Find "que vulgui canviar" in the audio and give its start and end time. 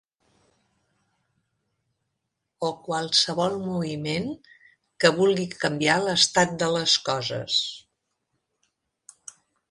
5.05-5.97